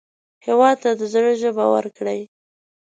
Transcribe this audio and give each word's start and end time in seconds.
هېواد 0.45 0.77
ته 0.83 0.89
د 0.99 1.01
زړه 1.13 1.31
ژبه 1.41 1.65
ورکړئ 1.75 2.21